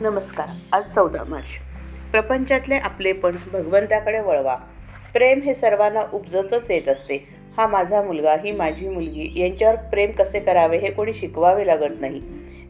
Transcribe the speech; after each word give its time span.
नमस्कार 0.00 0.46
आज 0.72 0.94
चौदा 0.94 1.24
मार्च. 1.28 1.44
प्रपंचातले 2.12 2.74
आपलेपण 2.74 3.36
भगवंताकडे 3.52 4.20
वळवा. 4.20 4.56
प्रेम 5.14 5.40
हे 5.40 5.54
सर्वांना 5.54 6.00
उपजतच 6.12 6.70
येत 6.70 6.88
असते. 6.88 7.28
हा 7.56 7.66
माझा 7.66 8.02
मुलगा 8.02 8.34
ही 8.34 8.52
माझी 8.52 8.88
मुलगी 8.88 9.32
यांच्यावर 9.36 9.76
प्रेम 9.76 10.10
कसे 10.10 10.40
करावे 10.40 10.78
हे 10.78 10.90
कोणी 10.90 11.14
शिकवावे 11.14 11.66
लागत 11.66 12.00
नाही. 12.00 12.22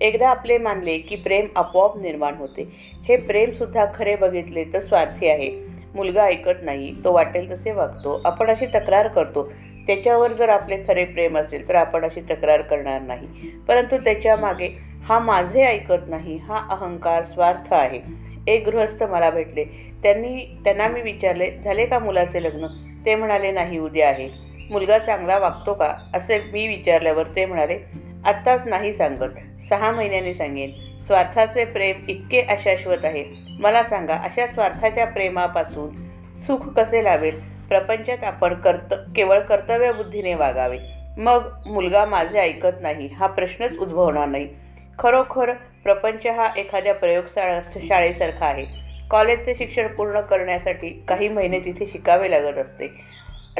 एकदा 0.00 0.28
आपले 0.28 0.58
मानले 0.58 0.98
की 0.98 1.16
प्रेम 1.16 1.46
आपोआप 1.56 1.98
निर्माण 1.98 2.34
होते. 2.34 2.62
हे 3.04 3.16
प्रेमसुद्धा 3.16 3.86
खरे 3.94 4.16
बघितले 4.16 4.64
तर 4.64 4.80
स्वार्थी 4.80 5.28
आहे. 5.28 5.66
मुलगा 5.94 6.22
ऐकत 6.22 6.58
नाही 6.62 6.94
तो 7.04 7.12
वाटेल 7.12 7.50
तसे 7.50 7.72
वागतो. 7.72 8.20
आपण 8.24 8.50
अशी 8.50 8.66
तक्रार 8.66 9.08
करतो. 9.08 9.52
त्याच्यावर 9.86 10.32
जर 10.32 10.48
आपले 10.48 10.76
खरे 10.88 11.04
प्रेम 11.04 11.38
असेल 11.38 11.68
तर 11.68 11.74
आपण 11.74 12.04
अशी 12.04 12.20
तक्रार 12.20 12.62
करणार 12.62 13.00
नाही. 13.02 13.26
परंतु 13.68 13.96
त्याच्यामागे 13.96 14.91
हा 15.08 15.18
माझे 15.18 15.64
ऐकत 15.64 16.08
नाही 16.08 16.36
हा 16.36 16.66
अहंकार 16.70 17.24
स्वार्थ 17.24 17.72
आहे. 17.72 18.00
एक 18.46 18.68
गृहस्थ 18.68 19.02
मला 19.02 19.30
भेटले. 19.30 19.64
त्यांनी 20.02 20.60
त्यांना 20.64 20.88
मी 20.88 21.02
विचारले 21.02 21.50
झाले 21.50 21.86
का 21.86 21.98
मुलाचे 21.98 22.42
लग्न? 22.42 22.66
ते 23.06 23.14
म्हणाले 23.14 23.50
नाही 23.50 23.78
उद्या 23.78 24.08
आहे. 24.08 24.28
मुलगा 24.70 24.98
चांगला 24.98 25.38
वागतो 25.38 25.72
का? 25.74 25.94
असे 26.14 26.38
मी 26.52 26.66
विचारल्यावर 26.66 27.22
ते 27.36 27.46
म्हणाले 27.46 27.78
आत्ताच 28.24 28.66
नाही 28.66 28.92
सांगत. 28.92 29.62
सहा 29.62 29.90
महिन्यांनी 29.90 30.34
सांगेन. 30.34 30.70
स्वार्थाचे 31.00 31.64
प्रेम 31.64 31.96
इतके 32.08 32.40
अशाश्वत 32.40 33.04
आहे. 33.04 33.24
मला 33.60 33.82
सांगा 33.84 34.14
अशा 34.14 34.46
स्वार्थाच्या 34.46 35.06
प्रेमापासून 35.06 35.90
सुख 36.36 36.58
कसे 36.58 37.04
लावेल 37.04 37.40
प्रपंचात 37.68 38.24
आपण 38.24 38.54
कर्त 38.54 38.94
केवळ 39.16 39.40
कर्तव्यबुद्धीने 39.40 40.34
वागावे. 40.34 40.78
मग 41.16 41.48
मुलगा 41.66 42.04
माझे 42.04 42.38
ऐकत 42.38 42.80
नाही. 42.80 43.06
हा 43.06 43.26
प्रश्नच 43.26 43.78
उद्भवणार 43.78 44.28
नाही. 44.28 44.48
खरोखर 44.98 45.52
प्रपंच 45.84 46.26
हा 46.26 46.48
एखाद्या 46.56 46.94
प्रयोगशाळा 46.94 47.60
शाळेसारखा 47.88 48.46
आहे. 48.46 48.64
कॉलेजचे 49.10 49.54
शिक्षण 49.54 49.86
पूर्ण 49.86 50.20
करण्यासाठी 50.20 51.04
काही 51.08 51.28
महिने 51.28 51.60
तिथे 51.60 51.86
शिकावे 51.86 52.30
लागत 52.30 52.58
असते 52.58 52.88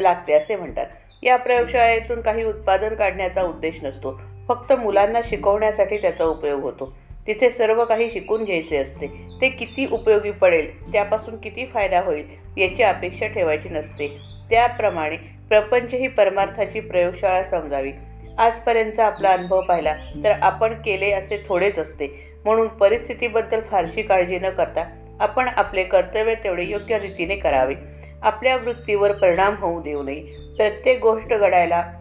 लागते 0.00 0.32
असे 0.32 0.56
म्हणतात. 0.56 0.86
या 1.22 1.36
प्रयोगशाळेतून 1.36 2.20
काही 2.20 2.44
उत्पादन 2.44 2.94
काढण्याचा 2.94 3.42
उद्देश 3.42 3.74
नसतो. 3.82 4.20
फक्त 4.48 4.72
मुलांना 4.72 5.20
शिकवण्यासाठी 5.24 5.96
त्याचा 5.96 6.24
उपयोग 6.24 6.60
होतो. 6.60 6.92
तिथे 7.26 7.50
सर्व 7.50 7.84
काही 7.84 8.10
शिकून 8.10 8.44
घ्यायचे 8.44 8.76
असते. 8.76 9.06
ते 9.40 9.48
किती 9.48 9.86
उपयोगी 9.86 10.30
पडेल 10.30 10.92
त्यापासून 10.92 11.36
किती 11.36 11.66
फायदा 11.66 12.00
होईल 12.00 12.24
याची 12.56 12.82
अपेक्षा 12.82 13.26
ठेवायची 13.26 13.68
नसते. 13.68 14.08
त्याप्रमाणे 14.50 15.16
प्रपंच 15.48 15.94
ही 15.94 16.08
परमार्थाची 16.08 16.80
प्रयोगशाळा 16.80 17.42
समजावी. 17.42 17.92
आजपर्यंतचा 18.38 19.06
आपला 19.06 19.30
अनुभव 19.30 19.60
पाहिला 19.60 19.94
तर 20.24 20.32
आपण 20.42 20.74
केले 20.74 21.10
असे 21.12 21.44
थोडेच 21.48 21.78
असते. 21.78 22.32
म्हणून 22.44 22.68
परिस्थितीबद्दल 22.68 23.60
फारशी 23.60 24.02
काळजी 24.02 24.38
न 24.38 24.50
करता 24.50 24.84
आपण 25.20 25.48
आपले 25.48 25.84
कर्तव्य 25.84 26.34
तेवढे 26.34 26.62
योग्य 26.62 26.98
रीतीने 26.98 27.36
करावे. 27.36 27.74
आपल्या 28.22 28.56
वृत्तीवर 28.56 29.12
परिणाम 29.12 29.54
होऊ 29.58 29.82
देऊ 29.82 30.02
नये. 30.02 30.20
प्रत्येक 30.56 31.00
गोष्ट 31.00 31.28
घडायला 31.28 31.92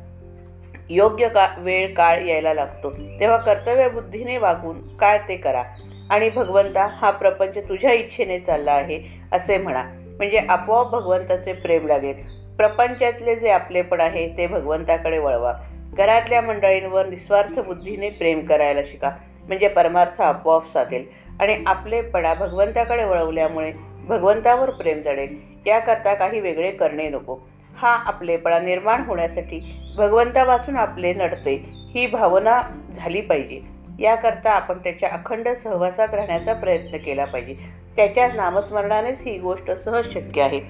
योग्य 0.89 1.27
का 1.27 1.47
वेळ 1.57 1.93
काळ 1.93 2.21
यायला 2.21 2.53
लागतो. 2.53 2.89
तेव्हा 3.19 3.37
कर्तव्यबुद्धीने 3.37 4.37
वागून 4.37 4.97
काय 4.97 5.19
ते 5.27 5.35
करा. 5.35 5.63
आणि 6.09 6.29
भगवंता 6.29 6.87
हा 6.91 7.11
प्रपंच 7.11 7.57
तुझ्या 7.57 7.93
इच्छेने 7.93 8.39
चालला 8.39 8.71
आहे 8.71 8.99
असे 9.31 9.57
म्हणा. 9.57 9.83
म्हणजे 10.17 10.37
आपोआप 10.37 10.89
भगवंताचे 10.89 11.53
प्रेम 11.53 11.87
लागेल. 11.87 12.15
प्रपंचातले 12.57 13.35
जे 13.35 13.49
आपलेपण 13.49 14.01
आहे 14.01 14.27
ते 14.37 14.47
भगवंताकडे 14.47 15.17
वळवा. 15.17 15.53
घरातल्या 15.93 16.41
मंडळींवर 16.41 17.05
निस्वार्थ 17.05 17.59
बुद्धीने 17.59 18.09
प्रेम 18.09 18.45
करायला 18.45 18.81
शिका. 18.91 19.11
म्हणजे 19.47 19.67
परमार्थ 19.67 20.21
आपोआप 20.21 20.73
साधेल. 20.73 21.05
आणि 21.39 21.63
आपलेपणा 21.65 22.33
भगवंताकडे 22.33 23.03
वळवल्यामुळे 23.03 23.71
भगवंतावर 24.07 24.69
प्रेम 24.69 25.01
जडेल. 25.01 25.35
याकरता 25.65 26.13
काही 26.13 26.39
वेगळे 26.39 26.71
करणे 26.71 27.09
नको. 27.09 27.37
हा 27.77 27.89
आपलेपणा 27.89 28.59
निर्माण 28.59 29.03
होण्यासाठी 29.03 29.79
भगवंतापासून 29.97 30.75
आपले 30.75 31.13
नडते. 31.13 31.65
ही 31.69 32.07
भावना 32.07 32.61
झाली 32.91 33.21
पाहिजे. 33.21 33.61
याकरता 33.99 34.51
आपण 34.51 34.77
त्याच्या 34.77 35.09
अखंड 35.09 35.47
सहवासात 35.47 36.13
राहण्याचा 36.13 36.53
प्रयत्न 36.53 36.97
केला 36.97 37.25
पाहिजे. 37.25 37.55
त्याच्या 37.95 38.27
नामस्मरणानेच 38.27 39.21
ही 39.25 39.37
गोष्ट 39.37 39.71
सहज 39.71 40.13
शक्य 40.13 40.41
आहे. 40.41 40.61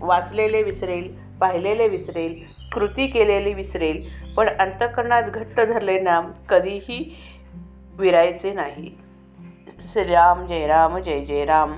वाचलेले 0.00 0.62
विसरेल 0.62 1.16
पाहिलेले 1.40 1.88
विसरेल 1.88 2.62
कृती 2.72 3.06
केलेली 3.06 3.52
विसरेल 3.52 4.21
पण 4.36 4.48
अंतकरणात 4.48 5.22
घट्ट 5.22 5.60
झाले 5.60 6.00
नाम 6.00 6.30
कधीही 6.48 7.16
विरायचे 7.94 8.52
नाही. 8.52 8.98
श्रीराम 9.80 10.46
जय 10.46 10.66
राम 10.66 10.98
जय 10.98 11.24
जय 11.24 11.44
राम. 11.44 11.72